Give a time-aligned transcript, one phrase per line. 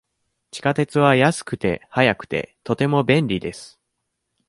[0.49, 3.79] 地下鉄は安くて、早くて、とても便利です。